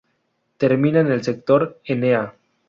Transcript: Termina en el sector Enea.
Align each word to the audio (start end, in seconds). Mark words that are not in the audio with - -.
Termina 0.57 0.99
en 1.01 1.11
el 1.11 1.21
sector 1.21 1.79
Enea. 1.85 2.33